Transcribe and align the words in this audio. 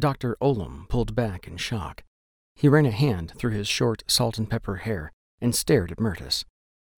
Dr. 0.00 0.36
Olam 0.40 0.88
pulled 0.88 1.14
back 1.14 1.46
in 1.46 1.58
shock. 1.58 2.02
He 2.54 2.68
ran 2.68 2.86
a 2.86 2.90
hand 2.90 3.34
through 3.36 3.52
his 3.52 3.68
short 3.68 4.02
salt 4.06 4.38
and 4.38 4.48
pepper 4.48 4.76
hair 4.76 5.12
and 5.40 5.54
stared 5.54 5.92
at 5.92 6.00
Mirtis. 6.00 6.44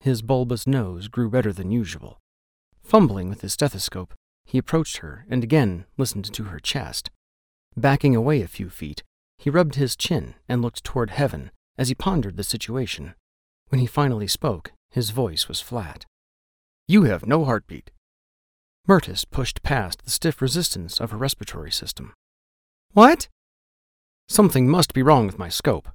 His 0.00 0.22
bulbous 0.22 0.66
nose 0.66 1.08
grew 1.08 1.28
redder 1.28 1.52
than 1.52 1.70
usual. 1.70 2.18
Fumbling 2.82 3.28
with 3.28 3.40
his 3.40 3.52
stethoscope, 3.52 4.14
he 4.44 4.58
approached 4.58 4.98
her 4.98 5.26
and 5.28 5.44
again 5.44 5.84
listened 5.96 6.32
to 6.32 6.44
her 6.44 6.58
chest. 6.58 7.10
Backing 7.76 8.14
away 8.14 8.42
a 8.42 8.48
few 8.48 8.70
feet, 8.70 9.02
he 9.38 9.50
rubbed 9.50 9.74
his 9.74 9.96
chin 9.96 10.34
and 10.48 10.62
looked 10.62 10.84
toward 10.84 11.10
heaven 11.10 11.50
as 11.76 11.88
he 11.88 11.94
pondered 11.94 12.36
the 12.36 12.44
situation. 12.44 13.14
When 13.68 13.80
he 13.80 13.86
finally 13.86 14.28
spoke, 14.28 14.72
his 14.90 15.10
voice 15.10 15.48
was 15.48 15.60
flat. 15.60 16.04
You 16.86 17.04
have 17.04 17.26
no 17.26 17.44
heartbeat. 17.44 17.90
Mirtis 18.88 19.24
pushed 19.24 19.62
past 19.62 20.04
the 20.04 20.10
stiff 20.10 20.42
resistance 20.42 21.00
of 21.00 21.10
her 21.10 21.16
respiratory 21.16 21.70
system. 21.70 22.12
What? 22.92 23.28
Something 24.28 24.68
must 24.68 24.92
be 24.92 25.02
wrong 25.02 25.26
with 25.26 25.38
my 25.38 25.48
scope. 25.48 25.88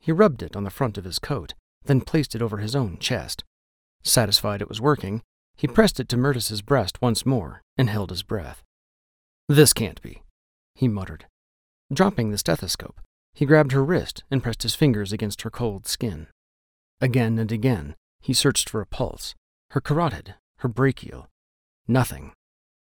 He 0.00 0.12
rubbed 0.12 0.42
it 0.42 0.56
on 0.56 0.64
the 0.64 0.70
front 0.70 0.98
of 0.98 1.04
his 1.04 1.18
coat, 1.18 1.54
then 1.84 2.00
placed 2.00 2.34
it 2.34 2.42
over 2.42 2.58
his 2.58 2.74
own 2.74 2.98
chest. 2.98 3.44
Satisfied 4.02 4.60
it 4.60 4.68
was 4.68 4.80
working, 4.80 5.22
he 5.56 5.66
pressed 5.66 6.00
it 6.00 6.08
to 6.10 6.16
Mirtis's 6.16 6.62
breast 6.62 7.00
once 7.00 7.24
more 7.24 7.62
and 7.78 7.88
held 7.88 8.10
his 8.10 8.22
breath. 8.22 8.62
This 9.48 9.72
can't 9.72 10.02
be, 10.02 10.22
he 10.74 10.88
muttered. 10.88 11.26
Dropping 11.92 12.30
the 12.30 12.38
stethoscope, 12.38 13.00
he 13.32 13.46
grabbed 13.46 13.72
her 13.72 13.84
wrist 13.84 14.24
and 14.30 14.42
pressed 14.42 14.64
his 14.64 14.74
fingers 14.74 15.12
against 15.12 15.42
her 15.42 15.50
cold 15.50 15.86
skin. 15.86 16.26
Again 17.00 17.38
and 17.38 17.52
again, 17.52 17.94
he 18.20 18.32
searched 18.32 18.68
for 18.68 18.80
a 18.80 18.86
pulse, 18.86 19.34
her 19.70 19.80
carotid, 19.80 20.34
her 20.58 20.68
brachial. 20.68 21.28
Nothing. 21.86 22.32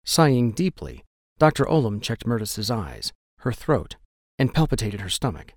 Sighing 0.05 0.53
deeply, 0.53 1.03
Dr. 1.39 1.65
Olam 1.65 2.01
checked 2.01 2.27
Mirtis's 2.27 2.71
eyes, 2.71 3.13
her 3.41 3.53
throat, 3.53 3.97
and 4.39 4.55
palpitated 4.55 5.01
her 5.01 5.09
stomach. 5.09 5.53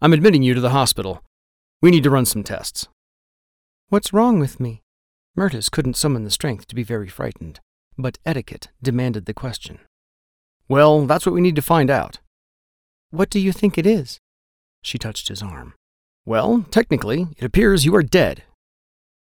I'm 0.00 0.12
admitting 0.12 0.42
you 0.42 0.54
to 0.54 0.60
the 0.60 0.70
hospital. 0.70 1.22
We 1.82 1.90
need 1.90 2.04
to 2.04 2.10
run 2.10 2.26
some 2.26 2.44
tests. 2.44 2.88
What's 3.88 4.12
wrong 4.12 4.38
with 4.38 4.60
me? 4.60 4.82
Mirtis 5.36 5.70
couldn't 5.70 5.96
summon 5.96 6.24
the 6.24 6.30
strength 6.30 6.68
to 6.68 6.74
be 6.74 6.82
very 6.82 7.08
frightened, 7.08 7.60
but 7.98 8.18
etiquette 8.24 8.68
demanded 8.82 9.26
the 9.26 9.34
question. 9.34 9.80
Well, 10.68 11.06
that's 11.06 11.26
what 11.26 11.34
we 11.34 11.40
need 11.40 11.56
to 11.56 11.62
find 11.62 11.90
out. 11.90 12.20
What 13.10 13.30
do 13.30 13.40
you 13.40 13.50
think 13.50 13.76
it 13.76 13.86
is? 13.86 14.20
She 14.82 14.98
touched 14.98 15.28
his 15.28 15.42
arm. 15.42 15.74
Well, 16.24 16.64
technically, 16.70 17.26
it 17.36 17.44
appears 17.44 17.84
you 17.84 17.94
are 17.96 18.02
dead. 18.02 18.44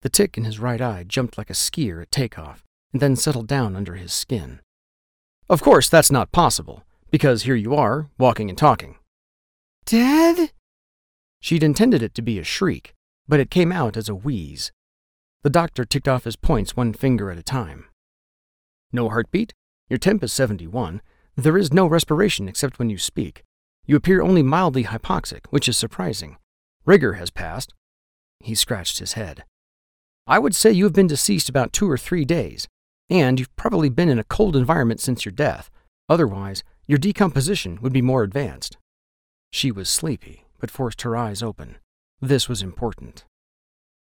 The 0.01 0.09
tick 0.09 0.37
in 0.37 0.43
his 0.43 0.59
right 0.59 0.81
eye 0.81 1.05
jumped 1.07 1.37
like 1.37 1.49
a 1.49 1.53
skier 1.53 2.01
at 2.01 2.11
takeoff 2.11 2.63
and 2.91 3.01
then 3.01 3.15
settled 3.15 3.47
down 3.47 3.75
under 3.75 3.95
his 3.95 4.13
skin. 4.13 4.59
Of 5.47 5.61
course, 5.61 5.89
that's 5.89 6.11
not 6.11 6.31
possible, 6.31 6.83
because 7.11 7.43
here 7.43 7.55
you 7.55 7.75
are, 7.75 8.09
walking 8.17 8.49
and 8.49 8.57
talking. 8.57 8.95
Dead? 9.85 10.51
She'd 11.39 11.61
intended 11.61 12.01
it 12.01 12.15
to 12.15 12.23
be 12.23 12.39
a 12.39 12.43
shriek, 12.43 12.95
but 13.27 13.39
it 13.39 13.51
came 13.51 13.71
out 13.71 13.95
as 13.95 14.09
a 14.09 14.15
wheeze. 14.15 14.71
The 15.43 15.51
doctor 15.51 15.85
ticked 15.85 16.07
off 16.07 16.23
his 16.23 16.35
points 16.35 16.75
one 16.75 16.93
finger 16.93 17.29
at 17.29 17.37
a 17.37 17.43
time. 17.43 17.85
No 18.91 19.09
heartbeat? 19.09 19.53
Your 19.87 19.99
temp 19.99 20.23
is 20.23 20.33
71. 20.33 21.03
There 21.35 21.57
is 21.57 21.71
no 21.71 21.85
respiration 21.85 22.47
except 22.47 22.79
when 22.79 22.89
you 22.89 22.97
speak. 22.97 23.43
You 23.85 23.95
appear 23.95 24.23
only 24.23 24.41
mildly 24.41 24.85
hypoxic, 24.85 25.41
which 25.51 25.69
is 25.69 25.77
surprising. 25.77 26.37
Rigor 26.85 27.13
has 27.13 27.29
passed. 27.29 27.71
He 28.39 28.55
scratched 28.55 28.97
his 28.97 29.13
head. 29.13 29.43
I 30.25 30.39
would 30.39 30.55
say 30.55 30.71
you 30.71 30.85
have 30.85 30.93
been 30.93 31.05
deceased 31.05 31.49
about 31.49 31.71
two 31.71 31.89
or 31.89 31.97
three 31.99 32.25
days, 32.25 32.67
and 33.09 33.39
you've 33.39 33.55
probably 33.55 33.89
been 33.89 34.09
in 34.09 34.19
a 34.19 34.23
cold 34.23 34.55
environment 34.55 34.99
since 34.99 35.25
your 35.25 35.31
death. 35.31 35.69
Otherwise, 36.09 36.63
your 36.87 36.97
decomposition 36.97 37.79
would 37.81 37.93
be 37.93 38.01
more 38.01 38.23
advanced. 38.23 38.77
She 39.51 39.71
was 39.71 39.89
sleepy, 39.89 40.45
but 40.59 40.71
forced 40.71 41.01
her 41.03 41.15
eyes 41.15 41.41
open. 41.41 41.77
This 42.21 42.47
was 42.47 42.61
important. 42.61 43.25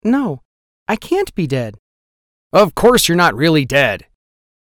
No, 0.04 0.42
I 0.86 0.96
can't 0.96 1.34
be 1.34 1.46
dead. 1.46 1.76
Of 2.52 2.74
course 2.74 3.08
you're 3.08 3.16
not 3.16 3.34
really 3.34 3.64
dead. 3.64 4.06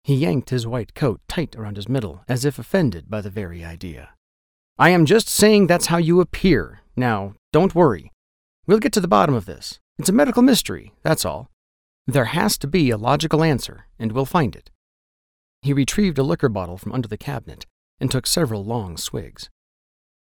He 0.03 0.15
yanked 0.15 0.49
his 0.49 0.65
white 0.65 0.93
coat 0.93 1.19
tight 1.27 1.55
around 1.55 1.75
his 1.75 1.89
middle, 1.89 2.23
as 2.27 2.45
if 2.45 2.57
offended 2.57 3.09
by 3.09 3.21
the 3.21 3.29
very 3.29 3.63
idea. 3.63 4.09
I 4.79 4.89
am 4.89 5.05
just 5.05 5.27
saying 5.27 5.67
that's 5.67 5.87
how 5.87 5.97
you 5.97 6.21
appear. 6.21 6.81
Now, 6.95 7.33
don't 7.51 7.75
worry. 7.75 8.11
We'll 8.65 8.79
get 8.79 8.93
to 8.93 9.01
the 9.01 9.07
bottom 9.07 9.35
of 9.35 9.45
this. 9.45 9.79
It's 9.97 10.09
a 10.09 10.13
medical 10.13 10.43
mystery, 10.43 10.93
that's 11.03 11.25
all. 11.25 11.49
There 12.09 12.25
has 12.25 12.57
to 12.59 12.67
be 12.67 12.89
a 12.89 12.97
logical 12.97 13.43
answer, 13.43 13.85
and 13.99 14.13
we'll 14.13 14.25
find 14.25 14.55
it. 14.55 14.71
He 15.61 15.73
retrieved 15.73 16.17
a 16.17 16.23
liquor 16.23 16.47
bottle 16.47 16.77
from 16.77 16.93
under 16.93 17.07
the 17.09 17.17
cabinet 17.17 17.65
and 17.99 18.09
took 18.09 18.25
several 18.25 18.63
long 18.63 18.95
swigs. 18.95 19.49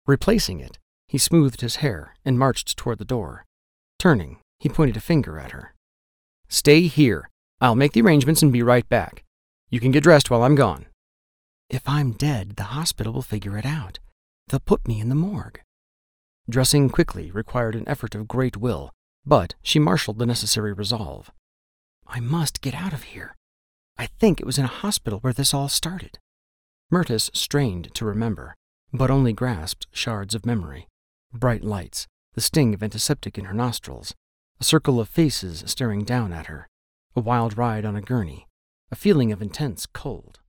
Replacing 0.07 0.61
it, 0.61 0.79
he 1.09 1.17
smoothed 1.17 1.59
his 1.59 1.77
hair 1.77 2.15
and 2.23 2.39
marched 2.39 2.77
toward 2.77 2.99
the 2.99 3.05
door. 3.05 3.45
Turning, 3.99 4.37
he 4.59 4.69
pointed 4.69 4.95
a 4.95 5.01
finger 5.01 5.37
at 5.37 5.51
her. 5.51 5.73
Stay 6.47 6.87
here. 6.87 7.29
I'll 7.59 7.75
make 7.75 7.91
the 7.91 8.01
arrangements 8.01 8.41
and 8.41 8.53
be 8.53 8.63
right 8.63 8.87
back. 8.87 9.23
You 9.69 9.81
can 9.81 9.91
get 9.91 10.03
dressed 10.03 10.29
while 10.29 10.43
I'm 10.43 10.55
gone. 10.55 10.85
If 11.69 11.81
I'm 11.85 12.11
dead, 12.11 12.55
the 12.55 12.71
hospital 12.75 13.11
will 13.11 13.21
figure 13.21 13.57
it 13.57 13.65
out. 13.65 13.99
They'll 14.47 14.61
put 14.61 14.87
me 14.87 15.01
in 15.01 15.09
the 15.09 15.15
morgue. 15.15 15.59
Dressing 16.49 16.89
quickly 16.89 17.29
required 17.31 17.75
an 17.75 17.87
effort 17.87 18.15
of 18.15 18.27
great 18.27 18.55
will, 18.55 18.91
but 19.25 19.55
she 19.61 19.79
marshaled 19.79 20.19
the 20.19 20.25
necessary 20.25 20.71
resolve. 20.71 21.29
I 22.15 22.19
must 22.19 22.61
get 22.61 22.75
out 22.75 22.93
of 22.93 23.03
here. 23.03 23.35
I 23.97 24.05
think 24.05 24.39
it 24.39 24.45
was 24.45 24.59
in 24.59 24.65
a 24.65 24.67
hospital 24.67 25.17
where 25.21 25.33
this 25.33 25.51
all 25.51 25.67
started. 25.67 26.19
Mirtis 26.91 27.31
strained 27.33 27.91
to 27.95 28.05
remember, 28.05 28.55
but 28.93 29.09
only 29.09 29.33
grasped 29.33 29.87
shards 29.91 30.35
of 30.35 30.45
memory. 30.45 30.87
Bright 31.33 31.63
lights, 31.63 32.05
the 32.35 32.41
sting 32.41 32.75
of 32.75 32.83
antiseptic 32.83 33.39
in 33.39 33.45
her 33.45 33.53
nostrils, 33.53 34.13
a 34.61 34.63
circle 34.63 34.99
of 34.99 35.09
faces 35.09 35.63
staring 35.65 36.03
down 36.03 36.31
at 36.31 36.45
her, 36.45 36.69
a 37.15 37.19
wild 37.19 37.57
ride 37.57 37.83
on 37.83 37.95
a 37.95 38.01
gurney, 38.01 38.47
a 38.91 38.95
feeling 38.95 39.31
of 39.31 39.41
intense 39.41 39.87
cold. 39.87 40.39